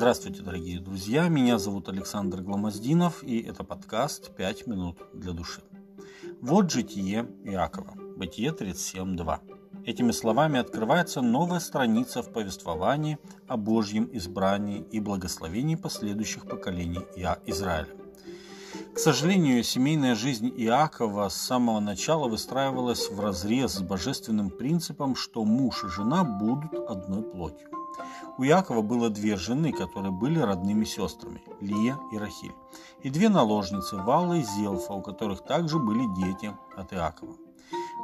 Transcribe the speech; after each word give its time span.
Здравствуйте, 0.00 0.42
дорогие 0.42 0.80
друзья. 0.80 1.28
Меня 1.28 1.58
зовут 1.58 1.90
Александр 1.90 2.40
Гламоздинов, 2.40 3.22
и 3.22 3.42
это 3.42 3.64
подкаст 3.64 4.34
«Пять 4.34 4.66
минут 4.66 4.96
для 5.12 5.32
души». 5.32 5.60
Вот 6.40 6.70
житие 6.70 7.28
Иакова. 7.44 7.92
Бытие 8.16 8.52
37.2. 8.52 9.84
Этими 9.84 10.10
словами 10.12 10.58
открывается 10.58 11.20
новая 11.20 11.60
страница 11.60 12.22
в 12.22 12.32
повествовании 12.32 13.18
о 13.46 13.58
Божьем 13.58 14.08
избрании 14.14 14.86
и 14.90 15.00
благословении 15.00 15.74
последующих 15.74 16.46
поколений 16.46 17.00
Израиля. 17.44 17.94
К 18.94 18.98
сожалению, 18.98 19.62
семейная 19.62 20.14
жизнь 20.14 20.50
Иакова 20.56 21.28
с 21.28 21.36
самого 21.36 21.78
начала 21.78 22.26
выстраивалась 22.26 23.10
в 23.10 23.20
разрез 23.20 23.72
с 23.72 23.82
божественным 23.82 24.48
принципом, 24.48 25.14
что 25.14 25.44
муж 25.44 25.84
и 25.84 25.88
жена 25.88 26.24
будут 26.24 26.72
одной 26.88 27.22
плотью. 27.22 27.68
У 28.38 28.42
Якова 28.42 28.82
было 28.82 29.10
две 29.10 29.36
жены, 29.36 29.72
которые 29.72 30.12
были 30.12 30.38
родными 30.38 30.84
сестрами– 30.84 31.42
Лия 31.60 31.98
и 32.12 32.18
Рахиль, 32.18 32.54
и 33.02 33.10
две 33.10 33.28
наложницы– 33.28 33.96
Валла 34.04 34.34
и 34.34 34.42
Зелфа, 34.42 34.94
у 34.94 35.02
которых 35.02 35.44
также 35.44 35.78
были 35.78 36.06
дети 36.16 36.52
от 36.76 36.92
Иакова. 36.92 37.34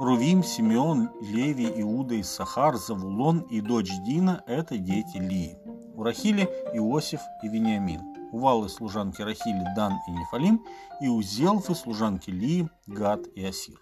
Рувим, 0.00 0.42
Симеон, 0.42 1.10
Леви, 1.20 1.70
Иуда, 1.82 2.20
Иссахар, 2.20 2.76
Завулон 2.76 3.40
и 3.40 3.60
дочь 3.60 3.92
Дина– 4.06 4.42
это 4.46 4.78
дети 4.78 5.18
Лии. 5.18 5.58
У 5.94 6.02
Рахили– 6.02 6.42
Иосиф 6.74 7.20
и 7.42 7.48
Вениамин. 7.48 8.00
У 8.32 8.38
Валы 8.38 8.68
служанки 8.68 9.20
Рахили– 9.20 9.64
Дан 9.76 9.92
и 10.08 10.10
Нефалим, 10.10 10.64
и 11.00 11.08
у 11.08 11.20
Зелфы 11.22 11.74
служанки 11.74 12.30
Лии– 12.30 12.68
Гад 12.86 13.26
и 13.34 13.44
Асир. 13.44 13.78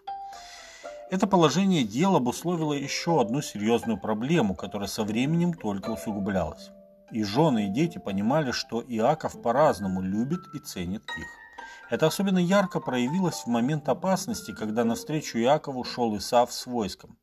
Это 1.10 1.26
положение 1.26 1.82
дел 1.82 2.14
обусловило 2.14 2.72
еще 2.72 3.20
одну 3.20 3.42
серьезную 3.42 3.98
проблему, 3.98 4.54
которая 4.54 4.86
со 4.86 5.02
временем 5.02 5.52
только 5.52 5.90
усугублялась. 5.90 6.70
И 7.10 7.24
жены, 7.24 7.66
и 7.66 7.68
дети 7.68 7.98
понимали, 7.98 8.52
что 8.52 8.80
Иаков 8.80 9.42
по-разному 9.42 10.02
любит 10.02 10.40
и 10.54 10.60
ценит 10.60 11.02
их. 11.02 11.39
Это 11.90 12.06
особенно 12.06 12.38
ярко 12.38 12.78
проявилось 12.78 13.42
в 13.42 13.46
момент 13.48 13.88
опасности, 13.88 14.54
когда 14.54 14.84
навстречу 14.84 15.38
Иакову 15.38 15.82
шел 15.82 16.16
Исав 16.16 16.52
с 16.52 16.66
войском. 16.66 17.18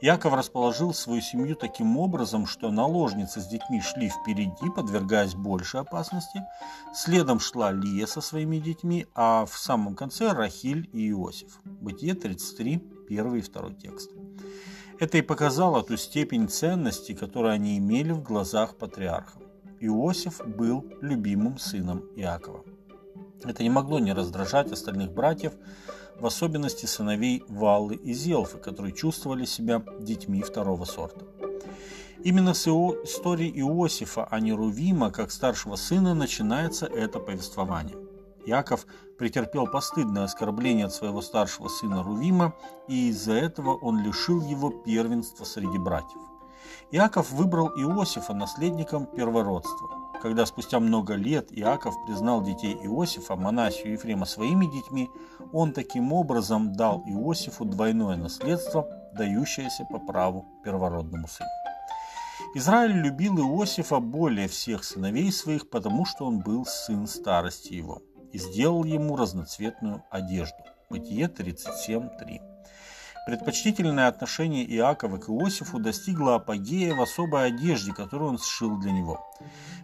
Иаков 0.00 0.34
расположил 0.34 0.92
свою 0.92 1.20
семью 1.20 1.54
таким 1.54 1.96
образом, 1.96 2.46
что 2.46 2.72
наложницы 2.72 3.40
с 3.40 3.46
детьми 3.46 3.80
шли 3.80 4.08
впереди, 4.08 4.70
подвергаясь 4.74 5.36
большей 5.36 5.80
опасности. 5.80 6.44
Следом 6.92 7.38
шла 7.38 7.70
Лия 7.70 8.06
со 8.06 8.20
своими 8.20 8.58
детьми, 8.58 9.06
а 9.14 9.46
в 9.46 9.56
самом 9.56 9.94
конце 9.94 10.32
Рахиль 10.32 10.90
и 10.92 11.10
Иосиф. 11.10 11.60
Бытие 11.64 12.14
33, 12.14 12.78
первый 13.08 13.38
и 13.38 13.42
второй 13.42 13.74
текст. 13.74 14.10
Это 14.98 15.18
и 15.18 15.22
показало 15.22 15.84
ту 15.84 15.96
степень 15.96 16.48
ценности, 16.48 17.14
которую 17.14 17.52
они 17.52 17.78
имели 17.78 18.10
в 18.10 18.24
глазах 18.24 18.76
патриарха. 18.78 19.38
Иосиф 19.78 20.40
был 20.44 20.84
любимым 21.00 21.56
сыном 21.58 22.00
Иакова. 22.16 22.64
Это 23.44 23.62
не 23.62 23.70
могло 23.70 23.98
не 23.98 24.12
раздражать 24.12 24.72
остальных 24.72 25.12
братьев, 25.12 25.52
в 26.18 26.26
особенности 26.26 26.86
сыновей 26.86 27.44
Валлы 27.48 27.94
и 27.94 28.12
Зелфы, 28.12 28.58
которые 28.58 28.92
чувствовали 28.92 29.44
себя 29.44 29.82
детьми 30.00 30.42
второго 30.42 30.84
сорта. 30.84 31.24
Именно 32.24 32.54
с 32.54 32.66
истории 32.66 33.48
Иосифа, 33.60 34.26
а 34.28 34.40
не 34.40 34.52
Рувима, 34.52 35.12
как 35.12 35.30
старшего 35.30 35.76
сына, 35.76 36.14
начинается 36.14 36.86
это 36.86 37.20
повествование. 37.20 37.96
Яков 38.44 38.86
претерпел 39.18 39.66
постыдное 39.66 40.24
оскорбление 40.24 40.86
от 40.86 40.94
своего 40.94 41.20
старшего 41.22 41.68
сына 41.68 42.02
Рувима, 42.02 42.54
и 42.88 43.10
из-за 43.10 43.34
этого 43.34 43.76
он 43.76 44.02
лишил 44.02 44.42
его 44.42 44.70
первенства 44.70 45.44
среди 45.44 45.78
братьев. 45.78 46.22
Иаков 46.90 47.30
выбрал 47.30 47.68
Иосифа 47.68 48.34
наследником 48.34 49.06
первородства. 49.06 50.07
Когда 50.20 50.46
спустя 50.46 50.80
много 50.80 51.14
лет 51.14 51.48
Иаков 51.52 51.94
признал 52.06 52.42
детей 52.42 52.74
Иосифа, 52.74 53.36
Манасию 53.36 53.90
и 53.90 53.92
Ефрема 53.92 54.26
своими 54.26 54.66
детьми, 54.66 55.08
он 55.52 55.72
таким 55.72 56.12
образом 56.12 56.72
дал 56.72 57.04
Иосифу 57.06 57.64
двойное 57.64 58.16
наследство, 58.16 58.88
дающееся 59.14 59.84
по 59.84 59.98
праву 59.98 60.44
первородному 60.64 61.28
сыну. 61.28 61.48
Израиль 62.54 62.96
любил 62.96 63.38
Иосифа 63.38 64.00
более 64.00 64.48
всех 64.48 64.82
сыновей 64.82 65.30
своих, 65.30 65.70
потому 65.70 66.04
что 66.04 66.24
он 66.24 66.40
был 66.40 66.66
сын 66.66 67.06
старости 67.06 67.74
его, 67.74 68.02
и 68.32 68.38
сделал 68.38 68.84
ему 68.84 69.16
разноцветную 69.16 70.02
одежду. 70.10 70.56
Бытие 70.90 71.26
37.3. 71.26 72.47
Предпочтительное 73.28 74.08
отношение 74.08 74.64
Иакова 74.64 75.18
к 75.18 75.28
Иосифу 75.28 75.78
достигло 75.78 76.36
апогея 76.36 76.94
в 76.94 77.02
особой 77.02 77.48
одежде, 77.48 77.92
которую 77.92 78.30
он 78.30 78.38
сшил 78.38 78.78
для 78.78 78.90
него. 78.90 79.30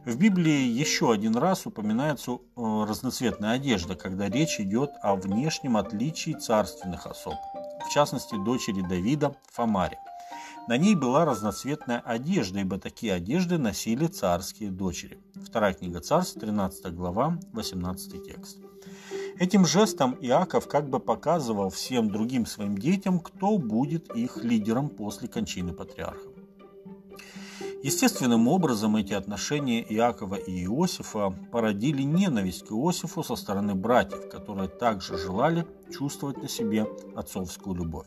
В 0.07 0.17
Библии 0.17 0.63
еще 0.63 1.13
один 1.13 1.37
раз 1.37 1.67
упоминается 1.67 2.31
э, 2.31 2.37
разноцветная 2.57 3.51
одежда, 3.51 3.97
когда 3.97 4.31
речь 4.31 4.59
идет 4.61 4.93
о 5.03 5.15
внешнем 5.17 5.77
отличии 5.77 6.31
царственных 6.31 7.05
особ, 7.07 7.35
в 7.87 7.93
частности 7.93 8.35
дочери 8.43 8.81
Давида 8.81 9.37
Фамаре. 9.53 9.99
На 10.67 10.79
ней 10.79 10.95
была 10.95 11.27
разноцветная 11.27 12.01
одежда, 12.01 12.61
ибо 12.61 12.79
такие 12.79 13.13
одежды 13.13 13.59
носили 13.59 14.07
царские 14.07 14.71
дочери. 14.71 15.19
Вторая 15.35 15.75
книга 15.75 16.01
царств, 16.01 16.41
13 16.41 16.95
глава, 16.95 17.39
18 17.53 18.25
текст. 18.25 18.57
Этим 19.39 19.67
жестом 19.67 20.17
Иаков 20.21 20.69
как 20.69 20.89
бы 20.89 21.01
показывал 21.01 21.69
всем 21.69 22.09
другим 22.09 22.47
своим 22.47 22.79
детям, 22.79 23.19
кто 23.19 23.59
будет 23.59 24.15
их 24.15 24.37
лидером 24.45 24.89
после 24.89 25.27
кончины 25.27 25.73
патриарха. 25.73 26.29
Естественным 27.83 28.49
образом 28.49 28.97
эти 28.97 29.13
отношения 29.13 29.83
Иакова 29.83 30.37
и 30.37 30.65
Иосифа 30.65 31.31
породили 31.51 32.03
ненависть 32.03 32.67
к 32.67 32.71
Иосифу 32.71 33.23
со 33.23 33.37
стороны 33.37 33.75
братьев, 33.75 34.31
которые 34.31 34.69
также 34.69 35.19
желали 35.19 35.67
чувствовать 35.93 36.39
на 36.39 36.49
себе 36.49 36.87
отцовскую 37.15 37.77
любовь. 37.77 38.07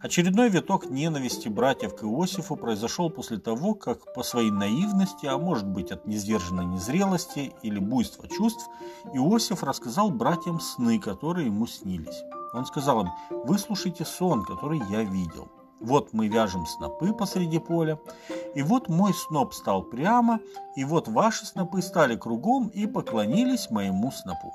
Очередной 0.00 0.48
виток 0.48 0.88
ненависти 0.88 1.48
братьев 1.48 1.94
к 1.94 2.04
Иосифу 2.04 2.56
произошел 2.56 3.10
после 3.10 3.36
того, 3.36 3.74
как 3.74 4.14
по 4.14 4.22
своей 4.22 4.50
наивности, 4.50 5.26
а 5.26 5.36
может 5.36 5.66
быть 5.66 5.92
от 5.92 6.06
несдержанной 6.06 6.64
незрелости 6.64 7.52
или 7.62 7.78
буйства 7.78 8.26
чувств, 8.26 8.66
Иосиф 9.12 9.62
рассказал 9.62 10.10
братьям 10.10 10.58
сны, 10.58 10.98
которые 10.98 11.48
ему 11.48 11.66
снились. 11.66 12.22
Он 12.54 12.64
сказал 12.64 13.02
им, 13.02 13.08
выслушайте 13.44 14.06
сон, 14.06 14.42
который 14.42 14.80
я 14.90 15.04
видел. 15.04 15.48
Вот 15.80 16.12
мы 16.12 16.28
вяжем 16.28 16.66
снопы 16.66 17.14
посреди 17.14 17.58
поля, 17.58 17.98
и 18.54 18.62
вот 18.62 18.88
мой 18.88 19.14
сноп 19.14 19.54
стал 19.54 19.82
прямо, 19.82 20.38
и 20.76 20.84
вот 20.84 21.08
ваши 21.08 21.46
снопы 21.46 21.80
стали 21.80 22.16
кругом 22.16 22.68
и 22.68 22.86
поклонились 22.86 23.70
моему 23.70 24.12
снопу. 24.12 24.52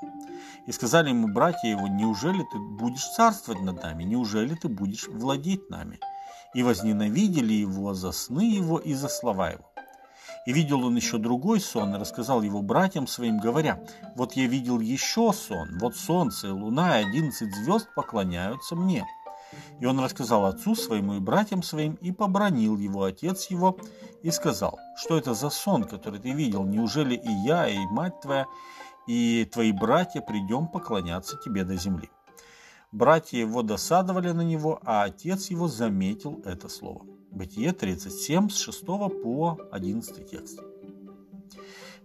И 0.66 0.72
сказали 0.72 1.08
ему 1.08 1.26
братья 1.26 1.68
его, 1.68 1.88
неужели 1.88 2.44
ты 2.52 2.58
будешь 2.58 3.08
царствовать 3.08 3.60
над 3.60 3.82
нами, 3.82 4.04
неужели 4.04 4.54
ты 4.54 4.68
будешь 4.68 5.08
владеть 5.08 5.68
нами? 5.68 5.98
И 6.54 6.62
возненавидели 6.62 7.54
его 7.54 7.92
за 7.92 8.12
сны 8.12 8.42
его 8.42 8.78
и 8.78 8.94
за 8.94 9.08
слова 9.08 9.50
его. 9.50 9.64
И 10.46 10.52
видел 10.52 10.84
он 10.84 10.94
еще 10.94 11.18
другой 11.18 11.60
сон, 11.60 11.96
и 11.96 11.98
рассказал 11.98 12.42
его 12.42 12.62
братьям 12.62 13.08
своим, 13.08 13.40
говоря, 13.40 13.82
«Вот 14.14 14.34
я 14.34 14.46
видел 14.46 14.78
еще 14.78 15.32
сон, 15.32 15.78
вот 15.80 15.96
солнце, 15.96 16.54
луна 16.54 17.00
и 17.00 17.04
одиннадцать 17.04 17.52
звезд 17.52 17.88
поклоняются 17.96 18.76
мне». 18.76 19.04
И 19.80 19.86
он 19.86 20.00
рассказал 20.00 20.46
отцу 20.46 20.74
своему 20.74 21.14
и 21.14 21.20
братьям 21.20 21.62
своим, 21.62 21.94
и 21.94 22.12
побронил 22.12 22.76
его 22.76 23.04
отец 23.04 23.46
его, 23.50 23.78
и 24.22 24.30
сказал, 24.30 24.78
что 24.96 25.16
это 25.16 25.34
за 25.34 25.50
сон, 25.50 25.84
который 25.84 26.20
ты 26.20 26.32
видел, 26.32 26.64
неужели 26.64 27.14
и 27.14 27.30
я, 27.46 27.68
и 27.68 27.78
мать 27.90 28.20
твоя, 28.20 28.46
и 29.06 29.48
твои 29.52 29.72
братья 29.72 30.20
придем 30.20 30.68
поклоняться 30.68 31.38
тебе 31.44 31.64
до 31.64 31.76
земли. 31.76 32.10
Братья 32.92 33.38
его 33.38 33.62
досадовали 33.62 34.30
на 34.30 34.42
него, 34.42 34.80
а 34.84 35.04
отец 35.04 35.50
его 35.50 35.68
заметил 35.68 36.40
это 36.44 36.68
слово. 36.68 37.04
Бытие 37.30 37.72
37 37.72 38.48
с 38.48 38.56
6 38.56 38.86
по 38.86 39.58
11 39.70 40.30
текст. 40.30 40.60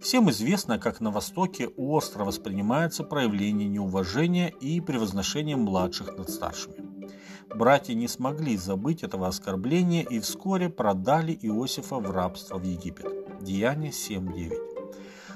Всем 0.00 0.28
известно, 0.30 0.78
как 0.78 1.00
на 1.00 1.10
Востоке 1.12 1.68
остро 1.68 2.24
воспринимается 2.24 3.04
проявление 3.04 3.68
неуважения 3.68 4.48
и 4.48 4.80
превозношения 4.80 5.56
младших 5.56 6.18
над 6.18 6.28
старшими. 6.28 6.81
Братья 7.54 7.94
не 7.94 8.08
смогли 8.08 8.56
забыть 8.56 9.02
этого 9.02 9.28
оскорбления 9.28 10.02
и 10.02 10.20
вскоре 10.20 10.70
продали 10.70 11.38
Иосифа 11.42 11.96
в 11.96 12.10
рабство 12.10 12.56
в 12.58 12.62
Египет. 12.62 13.06
Деяние 13.42 13.90
7.9. 13.90 14.72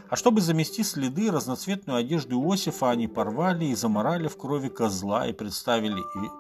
А 0.09 0.17
чтобы 0.17 0.41
замести 0.41 0.83
следы, 0.83 1.31
разноцветную 1.31 1.99
одежду 1.99 2.41
Иосифа 2.41 2.91
они 2.91 3.09
порвали 3.09 3.67
и 3.67 3.75
заморали 3.75 4.29
в 4.29 4.37
крови 4.37 4.69
козла 4.69 5.27
и 5.27 5.33
представили 5.33 5.99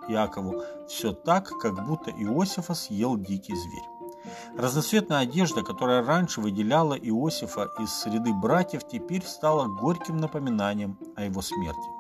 Иакову 0.09 0.63
все 0.89 1.13
так, 1.13 1.51
как 1.61 1.85
будто 1.87 2.11
Иосифа 2.11 2.75
съел 2.75 3.17
дикий 3.17 3.55
зверь. 3.55 3.97
Разноцветная 4.57 5.19
одежда, 5.19 5.63
которая 5.63 6.05
раньше 6.05 6.41
выделяла 6.41 6.95
Иосифа 6.95 7.69
из 7.79 7.93
среды 7.93 8.33
братьев, 8.33 8.87
теперь 8.87 9.23
стала 9.23 9.67
горьким 9.67 10.17
напоминанием 10.17 10.97
о 11.17 11.25
его 11.25 11.43
смерти. 11.43 11.96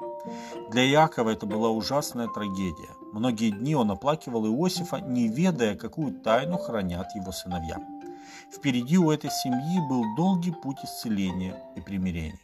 Для 0.71 0.83
Якова 0.83 1.31
это 1.31 1.47
была 1.47 1.71
ужасная 1.71 2.29
трагедия. 2.29 2.91
Многие 3.13 3.51
дни 3.51 3.75
он 3.75 3.91
оплакивал 3.91 4.47
Иосифа, 4.47 5.01
не 5.01 5.29
ведая, 5.29 5.77
какую 5.77 6.21
тайну 6.21 6.59
хранят 6.59 7.09
его 7.15 7.33
сыновья. 7.33 7.77
Впереди 8.53 8.99
у 8.99 9.11
этой 9.11 9.31
семьи 9.31 9.81
был 9.89 10.05
долгий 10.17 10.53
путь 10.53 10.79
исцеления 10.85 11.61
и 11.77 11.81
примирения. 11.81 12.41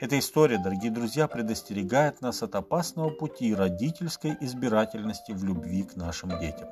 Эта 0.00 0.18
история, 0.18 0.58
дорогие 0.58 0.90
друзья, 0.90 1.26
предостерегает 1.26 2.20
нас 2.20 2.42
от 2.42 2.54
опасного 2.54 3.10
пути 3.10 3.54
родительской 3.54 4.36
избирательности 4.40 5.32
в 5.32 5.44
любви 5.44 5.82
к 5.82 5.96
нашим 5.96 6.30
детям. 6.40 6.68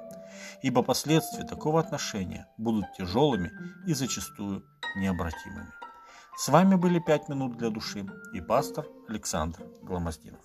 Ибо 0.62 0.82
последствия 0.82 1.44
такого 1.44 1.80
отношения 1.80 2.46
будут 2.58 2.84
тяжелыми 2.96 3.50
и 3.86 3.94
зачастую 3.94 4.64
необратимыми. 4.96 5.81
С 6.36 6.48
вами 6.48 6.76
были 6.76 6.98
«Пять 6.98 7.28
минут 7.28 7.56
для 7.58 7.70
души» 7.70 8.06
и 8.32 8.40
пастор 8.40 8.86
Александр 9.08 9.60
Гломоздинов. 9.82 10.40